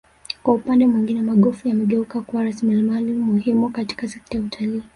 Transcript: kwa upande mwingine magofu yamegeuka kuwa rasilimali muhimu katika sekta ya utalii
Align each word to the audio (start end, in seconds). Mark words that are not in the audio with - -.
kwa 0.43 0.53
upande 0.53 0.87
mwingine 0.87 1.21
magofu 1.21 1.67
yamegeuka 1.67 2.21
kuwa 2.21 2.43
rasilimali 2.43 3.13
muhimu 3.13 3.69
katika 3.69 4.07
sekta 4.07 4.37
ya 4.37 4.43
utalii 4.43 4.83